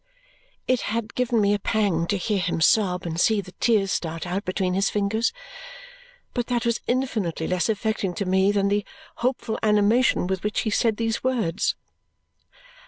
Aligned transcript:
It 0.67 0.81
had 0.81 1.13
given 1.13 1.39
me 1.39 1.53
a 1.53 1.59
pang 1.59 2.07
to 2.07 2.17
hear 2.17 2.39
him 2.39 2.59
sob 2.59 3.05
and 3.05 3.19
see 3.21 3.39
the 3.39 3.51
tears 3.59 3.91
start 3.91 4.25
out 4.25 4.45
between 4.45 4.73
his 4.73 4.89
fingers, 4.89 5.31
but 6.33 6.47
that 6.47 6.65
was 6.65 6.81
infinitely 6.87 7.45
less 7.45 7.69
affecting 7.69 8.15
to 8.15 8.25
me 8.25 8.51
than 8.51 8.69
the 8.69 8.83
hopeful 9.17 9.59
animation 9.61 10.25
with 10.25 10.41
which 10.43 10.61
he 10.61 10.71
said 10.71 10.97
these 10.97 11.23
words. 11.23 11.75